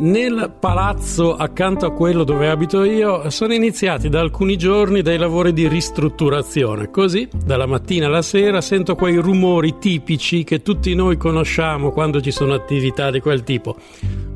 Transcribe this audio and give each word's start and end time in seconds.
Nel 0.00 0.54
palazzo 0.58 1.36
accanto 1.36 1.84
a 1.84 1.92
quello 1.92 2.24
dove 2.24 2.48
abito 2.48 2.84
io 2.84 3.28
sono 3.28 3.52
iniziati 3.52 4.08
da 4.08 4.18
alcuni 4.20 4.56
giorni 4.56 5.02
dei 5.02 5.18
lavori 5.18 5.52
di 5.52 5.68
ristrutturazione. 5.68 6.88
Così, 6.90 7.28
dalla 7.44 7.66
mattina 7.66 8.06
alla 8.06 8.22
sera, 8.22 8.62
sento 8.62 8.94
quei 8.94 9.16
rumori 9.16 9.76
tipici 9.78 10.42
che 10.42 10.62
tutti 10.62 10.94
noi 10.94 11.18
conosciamo 11.18 11.90
quando 11.90 12.22
ci 12.22 12.30
sono 12.30 12.54
attività 12.54 13.10
di 13.10 13.20
quel 13.20 13.42
tipo. 13.42 13.76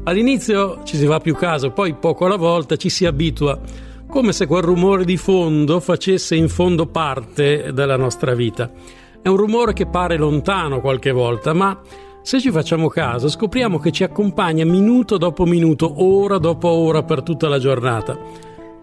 All'inizio 0.03 0.83
ci 0.85 0.99
si 0.99 1.07
fa 1.07 1.19
più 1.21 1.35
caso, 1.35 1.71
poi 1.71 1.95
poco 1.95 2.27
alla 2.27 2.37
volta 2.37 2.77
ci 2.77 2.91
si 2.91 3.07
abitua, 3.07 3.59
come 4.07 4.33
se 4.33 4.47
quel 4.47 4.63
rumore 4.63 5.07
di 5.07 5.17
fondo 5.17 5.81
facesse 5.81 6.37
in 6.37 6.51
fondo 6.51 6.85
parte 6.89 7.73
della 7.73 7.97
nostra 7.97 8.35
vita. 8.35 8.71
È 9.23 9.29
un 9.29 9.37
rumore 9.37 9.73
che 9.73 9.87
pare 9.87 10.19
lontano 10.19 10.83
qualche 10.83 11.11
volta, 11.11 11.55
ma 11.55 11.81
se 12.25 12.41
ci 12.41 12.51
facciamo 12.51 12.89
caso, 12.89 13.29
scopriamo 13.29 13.79
che 13.79 13.93
ci 13.93 14.03
accompagna 14.03 14.65
minuto 14.65 15.19
dopo 15.19 15.45
minuto, 15.45 16.03
ora 16.03 16.39
dopo 16.39 16.69
ora 16.69 17.03
per 17.03 17.23
tutta 17.23 17.49
la 17.49 17.59
giornata. 17.59 18.19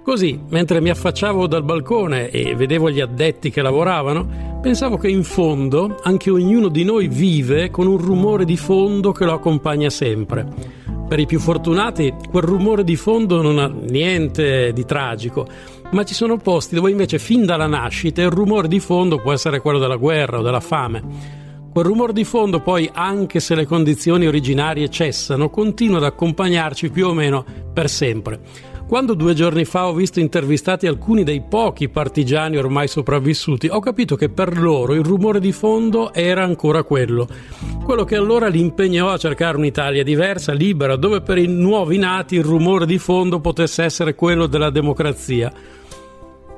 Così, 0.04 0.40
mentre 0.50 0.80
mi 0.80 0.92
affacciavo 0.92 1.48
dal 1.48 1.64
balcone 1.64 2.30
e 2.30 2.54
vedevo 2.54 2.92
gli 2.92 3.00
addetti 3.00 3.50
che 3.50 3.64
lavoravano, 3.64 4.60
pensavo 4.62 4.98
che 4.98 5.08
in 5.08 5.24
fondo 5.24 5.98
anche 6.04 6.30
ognuno 6.30 6.68
di 6.68 6.84
noi 6.84 7.08
vive 7.08 7.72
con 7.72 7.88
un 7.88 7.98
rumore 7.98 8.46
di 8.46 8.58
fondo 8.58 9.12
che 9.12 9.26
lo 9.26 9.34
accompagna 9.34 9.90
sempre. 9.90 10.46
Per 11.08 11.18
i 11.20 11.26
più 11.26 11.40
fortunati, 11.40 12.14
quel 12.30 12.44
rumore 12.44 12.84
di 12.84 12.96
fondo 12.96 13.42
non 13.42 13.58
ha 13.58 13.66
niente 13.68 14.72
di 14.72 14.86
tragico, 14.86 15.48
ma 15.94 16.04
ci 16.04 16.14
sono 16.14 16.38
posti 16.38 16.76
dove 16.76 16.92
invece 16.92 17.18
fin 17.18 17.44
dalla 17.44 17.66
nascita 17.66 18.22
il 18.22 18.30
rumore 18.30 18.68
di 18.68 18.80
fondo 18.80 19.18
può 19.18 19.34
essere 19.34 19.62
quello 19.62 19.80
della 19.80 19.96
guerra 19.96 20.38
o 20.38 20.44
della 20.44 20.60
fame. 20.60 21.40
Quel 21.72 21.86
rumore 21.86 22.12
di 22.12 22.26
fondo 22.26 22.60
poi, 22.60 22.90
anche 22.92 23.40
se 23.40 23.56
le 23.56 23.66
condizioni 23.66 24.28
originarie 24.28 24.90
cessano, 24.90 25.50
continua 25.50 26.00
ad 26.00 26.04
accompagnarci 26.04 26.90
più 26.90 27.08
o 27.08 27.14
meno 27.14 27.46
per 27.74 27.90
sempre. 27.90 28.42
Quando 28.86 29.14
due 29.14 29.34
giorni 29.34 29.64
fa 29.64 29.88
ho 29.88 29.94
visto 29.94 30.20
intervistati 30.20 30.86
alcuni 30.86 31.24
dei 31.24 31.42
pochi 31.48 31.88
partigiani 31.88 32.58
ormai 32.58 32.90
sopravvissuti, 32.90 33.70
ho 33.72 33.80
capito 33.80 34.18
che 34.18 34.28
per 34.28 34.60
loro 34.60 34.94
il 34.96 35.06
rumore 35.06 35.40
di 35.40 35.54
fondo 35.54 36.14
era 36.14 36.44
ancora 36.44 36.84
quello. 36.84 37.26
Quello 37.86 38.04
che 38.04 38.18
allora 38.18 38.50
li 38.50 38.60
impegnò 38.60 39.08
a 39.08 39.18
cercare 39.18 39.56
un'Italia 39.56 40.04
diversa, 40.04 40.52
libera, 40.52 40.98
dove 40.98 41.22
per 41.22 41.38
i 41.38 41.48
nuovi 41.48 41.98
nati 41.98 42.36
il 42.36 42.44
rumore 42.44 42.86
di 42.86 42.98
fondo 42.98 43.40
potesse 43.40 43.82
essere 43.84 44.14
quello 44.14 44.46
della 44.46 44.72
democrazia 44.72 45.54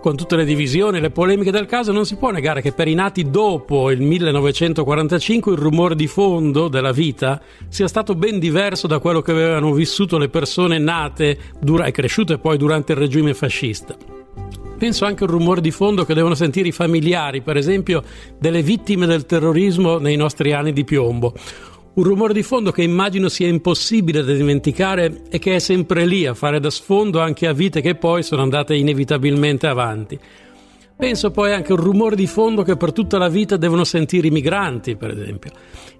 con 0.03 0.17
tutte 0.17 0.35
le 0.35 0.43
divisioni 0.43 0.97
e 0.97 0.99
le 0.99 1.11
polemiche 1.11 1.49
del 1.49 1.65
caso, 1.65 1.93
non 1.93 2.05
si 2.05 2.17
può 2.17 2.29
negare 2.29 2.61
che 2.61 2.73
per 2.73 2.89
i 2.89 2.93
nati 2.93 3.29
dopo 3.29 3.89
il 3.89 4.01
1945 4.01 5.53
il 5.53 5.57
rumore 5.57 5.95
di 5.95 6.07
fondo 6.07 6.67
della 6.67 6.91
vita 6.91 7.41
sia 7.69 7.87
stato 7.87 8.13
ben 8.13 8.37
diverso 8.37 8.85
da 8.85 8.99
quello 8.99 9.21
che 9.21 9.31
avevano 9.31 9.71
vissuto 9.71 10.17
le 10.17 10.27
persone 10.27 10.77
nate 10.77 11.37
e 11.85 11.91
cresciute 11.91 12.37
poi 12.37 12.57
durante 12.57 12.91
il 12.91 12.97
regime 12.97 13.33
fascista. 13.33 13.95
Penso 14.77 15.05
anche 15.05 15.23
al 15.23 15.29
rumore 15.29 15.61
di 15.61 15.71
fondo 15.71 16.03
che 16.03 16.13
devono 16.13 16.35
sentire 16.35 16.67
i 16.67 16.73
familiari, 16.73 17.39
per 17.39 17.55
esempio, 17.55 18.03
delle 18.37 18.61
vittime 18.61 19.05
del 19.05 19.25
terrorismo 19.25 19.99
nei 19.99 20.17
nostri 20.17 20.51
anni 20.51 20.73
di 20.73 20.83
piombo 20.83 21.33
un 21.95 22.03
rumore 22.03 22.33
di 22.33 22.41
fondo 22.41 22.71
che 22.71 22.81
immagino 22.81 23.29
sia 23.29 23.47
impossibile 23.47 24.23
da 24.23 24.33
dimenticare 24.33 25.21
e 25.29 25.37
che 25.37 25.55
è 25.55 25.59
sempre 25.59 26.05
lì 26.05 26.25
a 26.25 26.33
fare 26.33 26.59
da 26.59 26.71
sfondo 26.71 27.19
anche 27.19 27.45
a 27.45 27.53
vite 27.53 27.81
che 27.81 27.93
poi 27.93 28.23
sono 28.23 28.41
andate 28.41 28.73
inevitabilmente 28.75 29.67
avanti. 29.67 30.19
Penso 30.95 31.31
poi 31.31 31.53
anche 31.53 31.73
al 31.73 31.79
rumore 31.79 32.15
di 32.15 32.25
fondo 32.25 32.63
che 32.63 32.77
per 32.77 32.93
tutta 32.93 33.17
la 33.17 33.27
vita 33.27 33.57
devono 33.57 33.83
sentire 33.83 34.27
i 34.27 34.31
migranti, 34.31 34.95
per 34.95 35.11
esempio. 35.11 35.51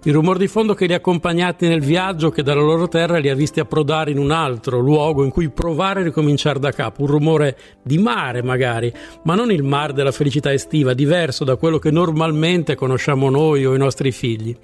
Il 0.04 0.12
rumore 0.12 0.38
di 0.38 0.48
fondo 0.48 0.74
che 0.74 0.86
li 0.86 0.94
ha 0.94 0.96
accompagnati 0.96 1.68
nel 1.68 1.80
viaggio 1.80 2.30
che 2.30 2.42
dalla 2.42 2.62
loro 2.62 2.88
terra 2.88 3.18
li 3.18 3.28
ha 3.28 3.34
visti 3.34 3.60
approdare 3.60 4.10
in 4.10 4.18
un 4.18 4.30
altro 4.30 4.78
luogo 4.78 5.22
in 5.22 5.30
cui 5.30 5.50
provare 5.50 6.00
a 6.00 6.04
ricominciare 6.04 6.58
da 6.58 6.72
capo. 6.72 7.02
Un 7.02 7.08
rumore 7.08 7.56
di 7.82 7.98
mare 7.98 8.42
magari, 8.42 8.92
ma 9.24 9.34
non 9.34 9.52
il 9.52 9.62
mare 9.62 9.92
della 9.92 10.12
felicità 10.12 10.52
estiva, 10.52 10.94
diverso 10.94 11.44
da 11.44 11.56
quello 11.56 11.78
che 11.78 11.90
normalmente 11.90 12.74
conosciamo 12.74 13.30
noi 13.30 13.64
o 13.64 13.74
i 13.74 13.78
nostri 13.78 14.10
figli. 14.10 14.56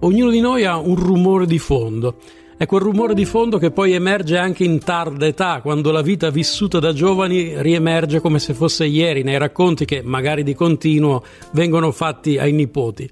Ognuno 0.00 0.30
di 0.30 0.38
noi 0.38 0.64
ha 0.64 0.76
un 0.76 0.94
rumore 0.94 1.44
di 1.44 1.58
fondo. 1.58 2.18
È 2.56 2.66
quel 2.66 2.82
rumore 2.82 3.14
di 3.14 3.24
fondo 3.24 3.58
che 3.58 3.72
poi 3.72 3.94
emerge 3.94 4.38
anche 4.38 4.62
in 4.62 4.78
tarda 4.78 5.26
età, 5.26 5.60
quando 5.60 5.90
la 5.90 6.02
vita 6.02 6.30
vissuta 6.30 6.78
da 6.78 6.92
giovani 6.92 7.60
riemerge 7.60 8.20
come 8.20 8.38
se 8.38 8.54
fosse 8.54 8.86
ieri 8.86 9.24
nei 9.24 9.38
racconti 9.38 9.84
che, 9.84 10.02
magari 10.04 10.44
di 10.44 10.54
continuo, 10.54 11.24
vengono 11.50 11.90
fatti 11.90 12.38
ai 12.38 12.52
nipoti. 12.52 13.10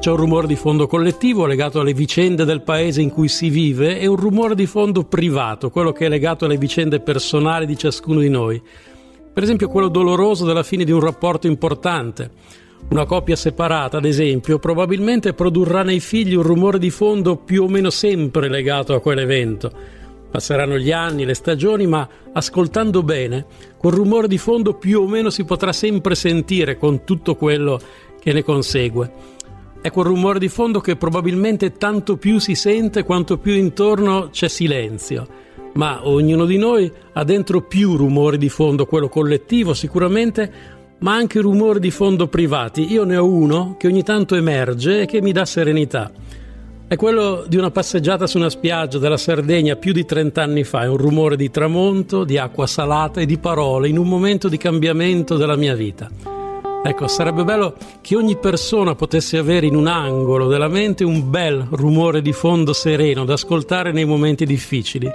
C'è 0.00 0.10
un 0.10 0.16
rumore 0.16 0.46
di 0.46 0.56
fondo 0.56 0.86
collettivo 0.86 1.44
legato 1.44 1.80
alle 1.80 1.92
vicende 1.92 2.46
del 2.46 2.62
paese 2.62 3.02
in 3.02 3.10
cui 3.10 3.28
si 3.28 3.50
vive 3.50 4.00
e 4.00 4.06
un 4.06 4.16
rumore 4.16 4.54
di 4.54 4.64
fondo 4.64 5.04
privato, 5.04 5.68
quello 5.68 5.92
che 5.92 6.06
è 6.06 6.08
legato 6.08 6.46
alle 6.46 6.56
vicende 6.56 7.00
personali 7.00 7.66
di 7.66 7.76
ciascuno 7.76 8.20
di 8.20 8.30
noi. 8.30 8.62
Per 9.30 9.42
esempio 9.42 9.68
quello 9.68 9.88
doloroso 9.88 10.46
della 10.46 10.62
fine 10.62 10.84
di 10.84 10.92
un 10.92 11.00
rapporto 11.00 11.46
importante 11.46 12.30
una 12.90 13.06
coppia 13.06 13.34
separata, 13.34 13.96
ad 13.96 14.04
esempio, 14.04 14.58
probabilmente 14.58 15.32
produrrà 15.32 15.82
nei 15.82 16.00
figli 16.00 16.34
un 16.34 16.42
rumore 16.42 16.78
di 16.78 16.90
fondo 16.90 17.36
più 17.36 17.64
o 17.64 17.68
meno 17.68 17.90
sempre 17.90 18.48
legato 18.48 18.94
a 18.94 19.00
quell'evento. 19.00 19.72
Passeranno 20.30 20.78
gli 20.78 20.92
anni, 20.92 21.24
le 21.24 21.34
stagioni, 21.34 21.86
ma 21.86 22.08
ascoltando 22.32 23.02
bene, 23.02 23.46
quel 23.76 23.94
rumore 23.94 24.28
di 24.28 24.38
fondo 24.38 24.74
più 24.74 25.00
o 25.00 25.06
meno 25.06 25.30
si 25.30 25.44
potrà 25.44 25.72
sempre 25.72 26.14
sentire 26.14 26.76
con 26.76 27.04
tutto 27.04 27.36
quello 27.36 27.80
che 28.20 28.32
ne 28.32 28.42
consegue. 28.42 29.12
È 29.80 29.90
quel 29.90 30.06
rumore 30.06 30.38
di 30.38 30.48
fondo 30.48 30.80
che 30.80 30.96
probabilmente 30.96 31.72
tanto 31.72 32.16
più 32.16 32.38
si 32.38 32.54
sente 32.54 33.02
quanto 33.02 33.38
più 33.38 33.52
intorno 33.52 34.28
c'è 34.30 34.48
silenzio. 34.48 35.26
Ma 35.74 36.06
ognuno 36.08 36.46
di 36.46 36.56
noi 36.56 36.90
ha 37.12 37.24
dentro 37.24 37.62
più 37.62 37.96
rumori 37.96 38.38
di 38.38 38.48
fondo, 38.48 38.86
quello 38.86 39.08
collettivo 39.08 39.74
sicuramente, 39.74 40.52
ma 41.04 41.14
anche 41.14 41.40
rumori 41.40 41.80
di 41.80 41.90
fondo 41.90 42.28
privati. 42.28 42.90
Io 42.90 43.04
ne 43.04 43.18
ho 43.18 43.26
uno 43.26 43.76
che 43.78 43.86
ogni 43.86 44.02
tanto 44.02 44.36
emerge 44.36 45.02
e 45.02 45.06
che 45.06 45.20
mi 45.20 45.32
dà 45.32 45.44
serenità. 45.44 46.10
È 46.86 46.96
quello 46.96 47.44
di 47.46 47.58
una 47.58 47.70
passeggiata 47.70 48.26
su 48.26 48.38
una 48.38 48.48
spiaggia 48.48 48.98
della 48.98 49.18
Sardegna 49.18 49.76
più 49.76 49.92
di 49.92 50.06
30 50.06 50.42
anni 50.42 50.64
fa, 50.64 50.84
è 50.84 50.88
un 50.88 50.96
rumore 50.96 51.36
di 51.36 51.50
tramonto, 51.50 52.24
di 52.24 52.38
acqua 52.38 52.66
salata 52.66 53.20
e 53.20 53.26
di 53.26 53.36
parole 53.36 53.88
in 53.88 53.98
un 53.98 54.08
momento 54.08 54.48
di 54.48 54.56
cambiamento 54.56 55.36
della 55.36 55.56
mia 55.56 55.74
vita. 55.74 56.08
Ecco, 56.86 57.06
sarebbe 57.06 57.44
bello 57.44 57.74
che 58.00 58.16
ogni 58.16 58.36
persona 58.36 58.94
potesse 58.94 59.36
avere 59.36 59.66
in 59.66 59.76
un 59.76 59.86
angolo 59.86 60.48
della 60.48 60.68
mente 60.68 61.04
un 61.04 61.30
bel 61.30 61.66
rumore 61.70 62.22
di 62.22 62.32
fondo 62.32 62.72
sereno 62.72 63.24
da 63.24 63.34
ascoltare 63.34 63.92
nei 63.92 64.04
momenti 64.06 64.46
difficili 64.46 65.10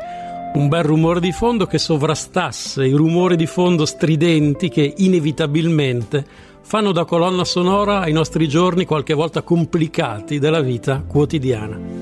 un 0.53 0.67
bel 0.67 0.83
rumore 0.83 1.19
di 1.19 1.31
fondo 1.31 1.65
che 1.65 1.77
sovrastasse 1.77 2.85
i 2.85 2.91
rumori 2.91 3.35
di 3.35 3.45
fondo 3.45 3.85
stridenti 3.85 4.69
che 4.69 4.93
inevitabilmente 4.97 6.25
fanno 6.61 6.91
da 6.91 7.05
colonna 7.05 7.43
sonora 7.43 7.99
ai 7.99 8.13
nostri 8.13 8.47
giorni 8.47 8.85
qualche 8.85 9.13
volta 9.13 9.41
complicati 9.41 10.39
della 10.39 10.61
vita 10.61 11.03
quotidiana. 11.07 11.98